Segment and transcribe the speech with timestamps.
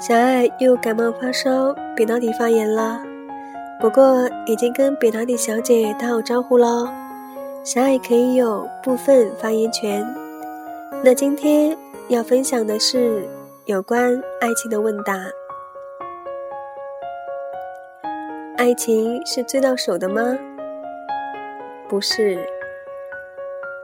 [0.00, 3.02] 小爱又感冒发烧，扁桃体发炎了。
[3.80, 6.88] 不过已经跟扁桃体小姐打好招呼了，
[7.64, 10.06] 小爱可以有部分发言权。
[11.02, 11.76] 那今天
[12.08, 13.28] 要分享的是
[13.64, 15.14] 有关爱情的问答：
[18.56, 20.38] 爱情是追到手的吗？
[21.88, 22.38] 不是，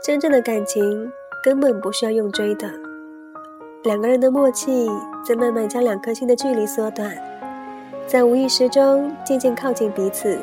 [0.00, 1.12] 真正的感情
[1.42, 2.83] 根本不需要用追的。
[3.84, 4.88] 两个人的默契
[5.22, 7.14] 在慢慢将两颗心的距离缩短，
[8.06, 10.38] 在无意识中渐渐靠近彼此。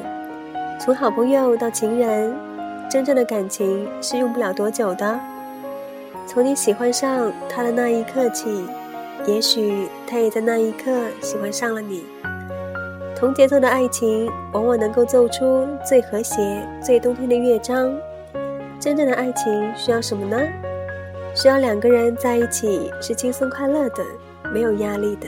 [0.80, 2.36] 从好朋友到情人，
[2.88, 5.20] 真正的感情是用不了多久的。
[6.28, 8.64] 从你喜欢上他的那一刻起，
[9.26, 12.04] 也许他也在那一刻喜欢上了你。
[13.16, 17.92] 同节奏的爱情往往能够奏出最和谐、最动听的乐章。
[18.80, 20.38] 真正的爱情需要什么呢？
[21.34, 24.04] 需要两个人在一起是轻松快乐的，
[24.54, 25.28] 没有压力的。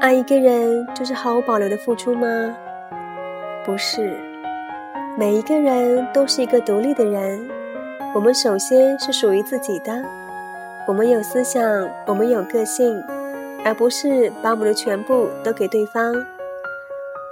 [0.00, 2.56] 爱一个人就是毫无保留的付出吗？
[3.64, 4.18] 不是，
[5.16, 7.48] 每一个人都是一个独立的人。
[8.14, 10.02] 我们首先是属于自己的，
[10.86, 13.02] 我们有思想，我们有个性，
[13.64, 16.14] 而不是把我们的全部都给对方。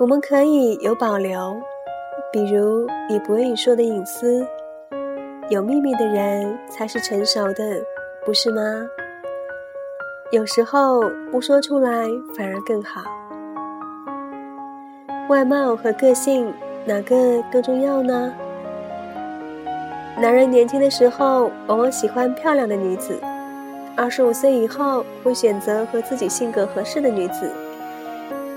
[0.00, 1.60] 我们可以有保留，
[2.32, 4.46] 比如你不愿意说的隐私。
[5.50, 7.84] 有秘密的人才是成熟的，
[8.24, 8.62] 不是吗？
[10.32, 13.02] 有时候不说出来反而更好。
[15.28, 16.50] 外貌和个性
[16.86, 18.32] 哪个更重要呢？
[20.18, 23.20] 男人年轻的时候往往喜欢漂亮的女子，
[23.94, 27.52] 二十五岁以后会选择和自己性格合适的女子，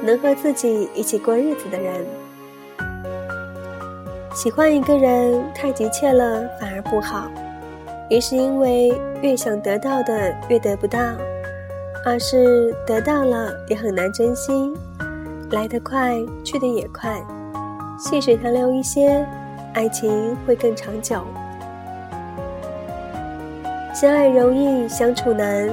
[0.02, 2.06] 能和自己一起过日子的人。
[4.38, 7.28] 喜欢一个人太急切了，反而不好。
[8.08, 11.00] 一是因为越想得到的越得不到，
[12.06, 14.72] 二是得到了也很难珍惜，
[15.50, 16.14] 来得快，
[16.44, 17.20] 去得也快。
[17.98, 19.26] 细水长流一些，
[19.74, 21.24] 爱情会更长久。
[23.92, 25.68] 相爱容易相处难，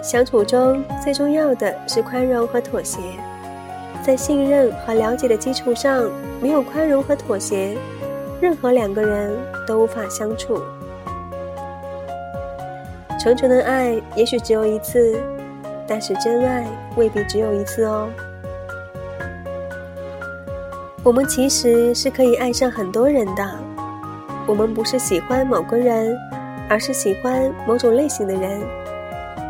[0.00, 3.00] 相处中最重要的是宽容和妥协。
[4.00, 6.08] 在信任和了解的基础上，
[6.40, 7.76] 没有宽容和妥协。
[8.40, 9.36] 任何两个人
[9.66, 10.60] 都无法相处。
[13.18, 15.18] 纯纯的爱也许只有一次，
[15.86, 16.66] 但是真爱
[16.96, 18.08] 未必只有一次哦。
[21.02, 23.48] 我们其实是可以爱上很多人的。
[24.46, 26.16] 我们不是喜欢某个人，
[26.68, 28.60] 而是喜欢某种类型的人。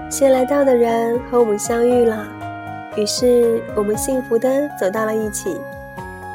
[0.09, 2.27] 先来到的人和我们相遇了，
[2.97, 4.49] 于是我们幸福的
[4.79, 5.61] 走到了一起。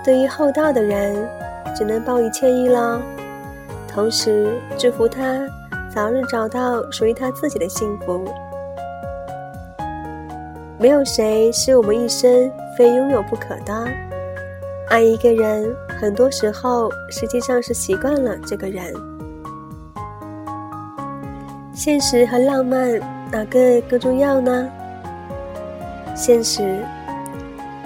[0.04, 1.16] 对于后到的人。
[1.76, 3.02] 只能报以歉意了，
[3.88, 5.48] 同时祝福他
[5.90, 8.26] 早日找到属于他自己的幸福。
[10.78, 13.88] 没有谁是我们一生非拥有不可的。
[14.90, 18.84] 爱一个人，很多时候实际上是习惯了这个人。
[21.74, 23.00] 现实和浪漫
[23.32, 24.70] 哪个更重要呢？
[26.16, 26.80] 现实，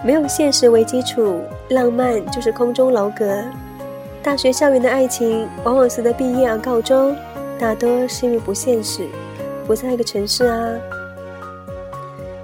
[0.03, 3.43] 没有现实为基础，浪漫就是空中楼阁。
[4.25, 7.15] 大学校园的爱情往往随着毕业而告终，
[7.59, 9.07] 大多是因为不现实，
[9.67, 10.67] 不在一个城市啊。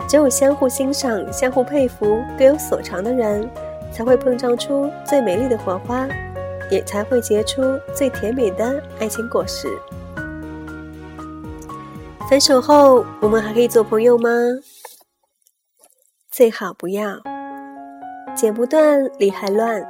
[0.07, 3.49] 只有相互欣赏、相互佩服、各有所长的人，
[3.91, 6.07] 才会碰撞出最美丽的火花，
[6.69, 7.63] 也才会结出
[7.95, 9.67] 最甜美的爱情果实。
[12.29, 14.29] 分手后，我们还可以做朋友吗？
[16.29, 17.17] 最好不要。
[18.35, 19.83] 剪不断，理还乱。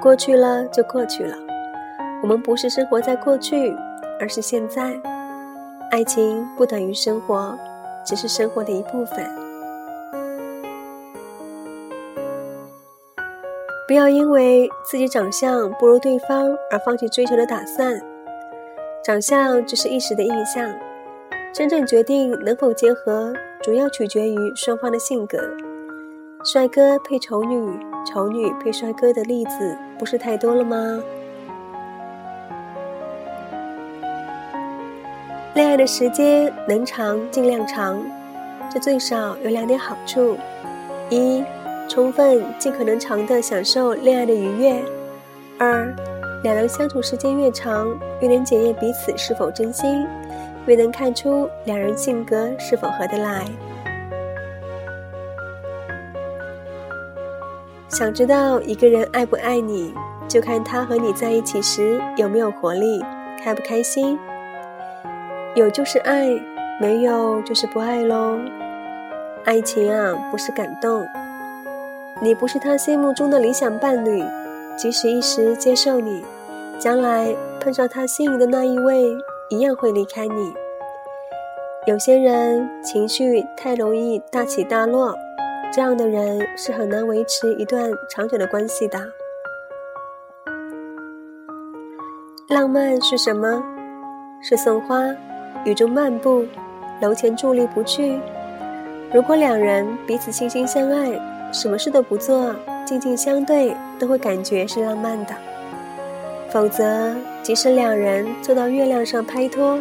[0.00, 1.36] 过去了就过去了，
[2.22, 3.74] 我们不是生活在过去，
[4.20, 5.00] 而是现在。
[5.90, 7.56] 爱情不等于生活，
[8.04, 9.24] 只是生活的一部分。
[13.86, 18.00] 不要因为自己长相不如对方而放弃追求的打算。
[19.04, 20.68] 长相只是一时的印象，
[21.52, 23.32] 真正决定能否结合，
[23.62, 25.38] 主要取决于双方的性格。
[26.44, 31.02] 帅哥配丑女，丑女配帅哥的例子不是太多了吗？
[35.54, 38.00] 恋爱的时间能长尽量长，
[38.70, 40.36] 这最少有两点好处：
[41.10, 41.42] 一，
[41.88, 44.76] 充分尽可能长的享受恋爱的愉悦；
[45.58, 45.92] 二，
[46.44, 47.88] 两人相处时间越长，
[48.20, 50.06] 越能检验彼此是否真心，
[50.66, 53.46] 越能看出两人性格是否合得来。
[57.88, 59.94] 想知道一个人爱不爱你，
[60.26, 63.00] 就看他和你在一起时有没有活力，
[63.42, 64.18] 开不开心。
[65.54, 66.28] 有就是爱，
[66.80, 68.38] 没有就是不爱喽。
[69.44, 71.06] 爱情啊，不是感动。
[72.20, 74.20] 你不是他心目中的理想伴侣，
[74.76, 76.24] 即使一时接受你，
[76.80, 79.04] 将来碰上他心仪的那一位，
[79.48, 80.52] 一样会离开你。
[81.86, 85.16] 有些人情绪太容易大起大落，
[85.72, 88.98] 这样的人是很难维持一段长久的关系的。
[92.48, 93.62] 浪漫是什么？
[94.42, 95.02] 是送花，
[95.64, 96.46] 雨中漫步，
[97.00, 98.18] 楼前伫立不去。
[99.12, 101.12] 如果两人彼此心心相爱，
[101.52, 102.54] 什么事都不做，
[102.84, 105.34] 静静相对，都会感觉是浪漫的。
[106.50, 109.78] 否则，即使两人坐到月亮上拍拖，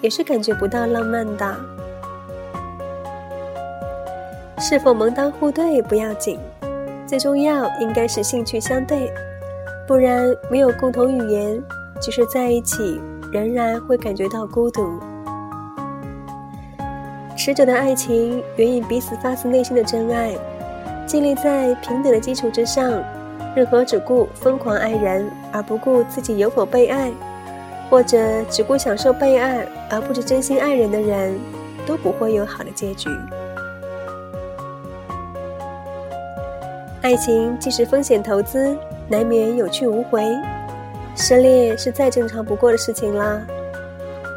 [0.00, 1.56] 也是感觉不到浪漫的。
[4.58, 6.38] 是否门当户对不要紧，
[7.06, 9.12] 最重要应该是兴趣相对，
[9.86, 11.62] 不然没有共同语言。
[12.00, 13.00] 即使在一起，
[13.32, 14.98] 仍然会感觉到孤独。
[17.36, 20.34] 持久的爱情源于彼此发自内心的真爱，
[21.06, 23.02] 建立在平等的基础之上。
[23.54, 27.10] 任何只顾疯狂爱人而不顾自己有否被爱，
[27.88, 31.38] 或者只顾享受被爱而不知真心爱人的人，
[31.86, 33.08] 都不会有好的结局。
[37.06, 38.76] 爱情既是风险投资，
[39.06, 40.36] 难免有去无回。
[41.14, 43.40] 失恋是再正常不过的事情啦，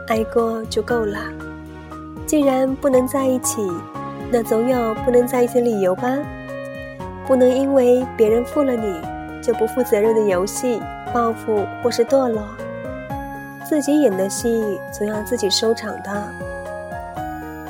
[0.07, 1.17] 爱过就够了。
[2.27, 3.67] 既然不能在一起，
[4.31, 6.15] 那总有不能在一起的理由吧？
[7.25, 9.01] 不能因为别人负了你，
[9.41, 10.79] 就不负责任的游戏、
[11.11, 12.43] 报复或是堕落。
[13.67, 16.23] 自己演的戏总要自己收场的。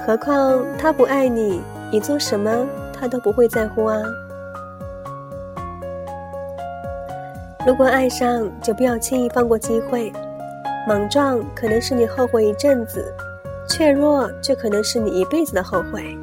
[0.05, 3.97] 何况他不爱你，你做什么他都不会在乎啊。
[7.65, 10.11] 如果爱上，就不要轻易放过机会。
[10.87, 13.13] 莽撞可能是你后悔一阵子，
[13.67, 16.17] 怯弱却可能是你一辈子的后悔。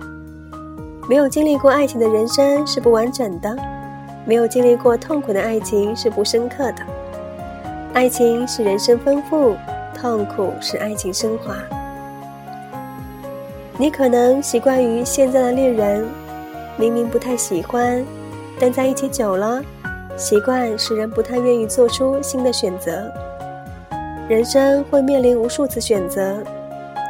[1.09, 3.55] 没有经历过爱情的人生是不完整的，
[4.25, 6.83] 没有经历过痛苦的爱情是不深刻的。
[7.93, 9.55] 爱情是人生丰富，
[9.94, 11.55] 痛苦是爱情升华。
[13.77, 16.09] 你可能习惯于现在的恋人，
[16.79, 18.03] 明明不太喜欢，
[18.59, 19.62] 但在一起久了。
[20.16, 23.12] 习惯使人不太愿意做出新的选择。
[24.28, 26.42] 人生会面临无数次选择，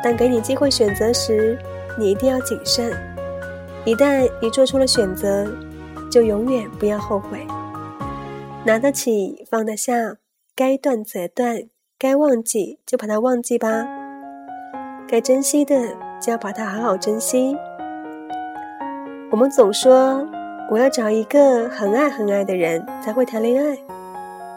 [0.03, 1.59] 但给你机会选择时，
[1.97, 2.93] 你一定要谨慎。
[3.85, 5.47] 一旦你做出了选择，
[6.11, 7.47] 就永远不要后悔。
[8.65, 10.17] 拿得起，放得下，
[10.55, 11.63] 该断则断，
[11.99, 13.87] 该忘记就把它忘记吧。
[15.09, 15.75] 该珍惜的，
[16.21, 17.57] 就要把它好好珍惜。
[19.31, 20.27] 我们总说。
[20.69, 23.79] 我要找一个很爱很爱的人才会谈恋爱，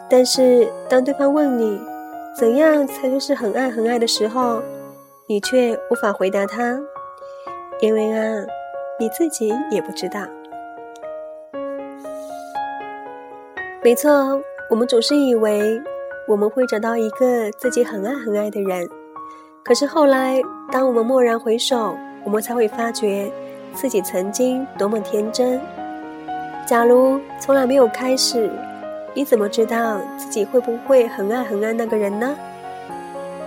[0.08, 1.80] 但是当对方问你
[2.36, 4.60] 怎样才算是很爱很爱的时候，
[5.28, 6.80] 你却无法回答他，
[7.80, 8.44] 因为啊，
[8.98, 10.20] 你自己也不知道。
[13.84, 14.10] 没错，
[14.68, 15.80] 我们总是以为
[16.26, 18.88] 我们会找到一个自己很爱很爱的人，
[19.64, 20.42] 可是后来
[20.72, 23.30] 当我们蓦然回首，我们才会发觉
[23.74, 25.60] 自己曾经多么天真。
[26.70, 28.48] 假如从来没有开始，
[29.12, 32.32] 你怎么知道自己会不会很爱很爱那个人呢？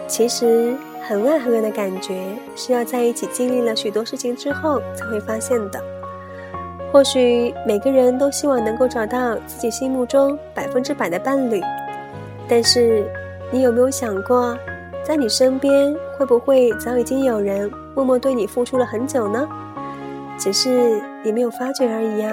[0.07, 0.75] 其实，
[1.07, 2.21] 很爱很爱的感觉
[2.53, 5.81] 是要在一起经历了许多事情之后才会发现的。
[6.91, 11.61] 或许每个人都希望能够找到自己心目中百分之百的伴侣，
[12.45, 13.09] 但是
[13.51, 14.53] 你有没有想过，
[15.01, 19.47] 在你身边会不会早已经有人默默对你付出了很久呢？
[20.37, 22.29] 只是你没有发觉而已呀。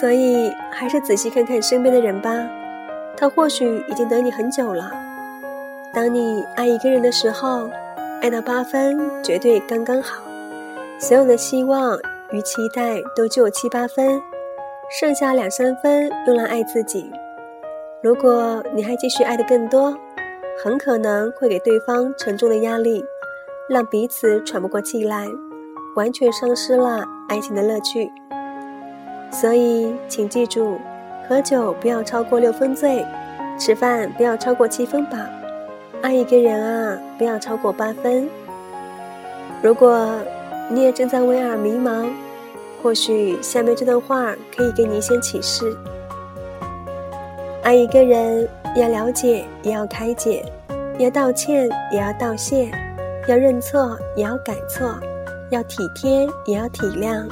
[0.00, 2.30] 所以，还是仔细看看身边的人吧，
[3.16, 4.90] 他或许已经等你很久了。
[5.92, 7.70] 当你爱一个人的时候，
[8.20, 10.22] 爱到八分绝对刚刚好，
[10.98, 11.96] 所有的希望
[12.32, 14.20] 与期待都只有七八分，
[14.98, 17.12] 剩下两三分用来爱自己。
[18.02, 19.96] 如果你还继续爱的更多，
[20.64, 23.04] 很可能会给对方沉重的压力，
[23.68, 25.26] 让彼此喘不过气来，
[25.94, 28.10] 完全丧失了爱情的乐趣。
[29.32, 30.78] 所以，请记住，
[31.26, 33.04] 喝酒不要超过六分醉，
[33.58, 35.16] 吃饭不要超过七分饱，
[36.02, 38.28] 爱一个人啊，不要超过八分。
[39.62, 40.06] 如果
[40.70, 42.06] 你也正在为爱迷茫，
[42.82, 45.74] 或许下面这段话可以给你一些启示：
[47.62, 48.46] 爱一个人，
[48.76, 50.44] 要了解，也要开解；
[50.98, 52.70] 要道歉，也要道谢；
[53.26, 54.86] 要认错，也要改错；
[55.50, 57.26] 要体贴，也要体谅。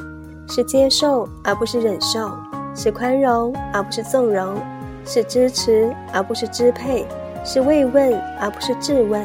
[0.50, 2.28] 是接受而不是忍受，
[2.74, 4.60] 是宽容而不是纵容，
[5.06, 7.06] 是支持而不是支配，
[7.44, 9.24] 是慰问而不是质问，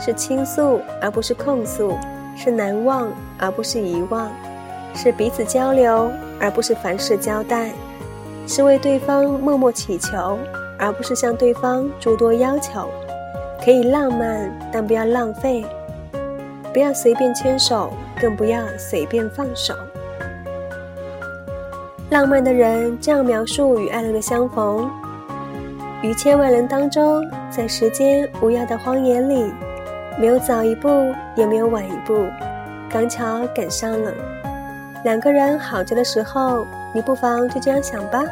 [0.00, 1.94] 是倾诉而不是控诉，
[2.34, 4.30] 是难忘而不是遗忘，
[4.94, 6.10] 是彼此交流
[6.40, 7.70] 而不是凡事交代，
[8.46, 10.38] 是为对方默默祈求
[10.78, 12.88] 而不是向对方诸多要求。
[13.62, 15.62] 可以浪漫，但不要浪费；
[16.72, 19.74] 不要随便牵手，更不要随便放手。
[22.12, 24.86] 浪漫的人这样描述与爱人的相逢：
[26.02, 29.50] 于千万人当中，在时间无涯的荒野里，
[30.20, 30.90] 没有早一步，
[31.34, 32.26] 也没有晚一步，
[32.90, 34.12] 刚巧赶上了。
[35.04, 38.22] 两个人好着的时候，你不妨就这样想吧。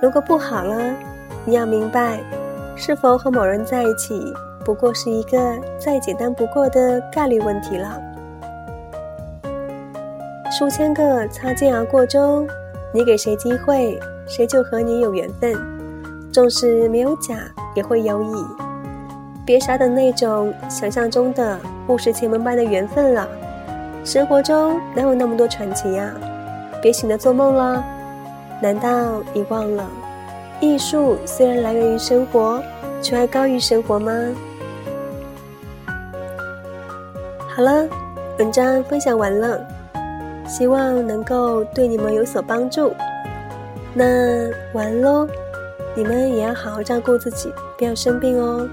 [0.00, 0.80] 如果不好了，
[1.44, 2.18] 你要明白，
[2.74, 4.18] 是否和某人在一起，
[4.64, 5.38] 不过是一个
[5.78, 8.00] 再简单不过的概率问题了。
[10.50, 12.48] 数千个擦肩而过中。
[12.92, 15.54] 你给谁机会，谁就和你有缘分。
[16.32, 17.34] 纵使没有甲，
[17.74, 18.46] 也会有乙。
[19.44, 23.28] 别傻等那种想象中的物是前门般的缘分了。
[24.04, 26.12] 生活中哪有那么多传奇呀？
[26.80, 27.84] 别醒了做梦了。
[28.60, 29.86] 难道你忘了，
[30.60, 32.62] 艺术虽然来源于生活，
[33.02, 34.12] 却还高于生活吗？
[37.54, 37.86] 好了，
[38.38, 39.60] 文章分享完了。
[40.48, 42.92] 希望能够对你们有所帮助。
[43.94, 45.28] 那完喽，
[45.94, 48.68] 你们也要好好照顾自己，不要生病哦。